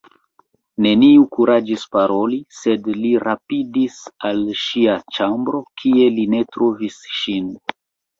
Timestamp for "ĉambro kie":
5.19-6.09